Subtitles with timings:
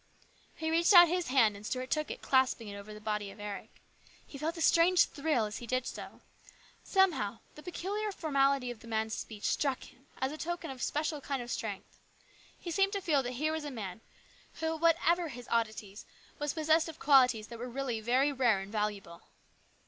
[0.55, 3.39] He reached out his hand and Stuart took it, clasping it over the body of
[3.39, 3.69] Eric.
[4.25, 6.21] He felt a strange thrill as he did so.
[6.83, 10.81] Somehow the peculiar formality of the man's speech struck him as a token of a
[10.81, 11.99] special kind of strength.
[12.57, 14.01] He seemed to feel that here was a man
[14.53, 16.07] who, whatever his oddities,
[16.39, 19.21] was possessed of qualities that were really very rare and valuable.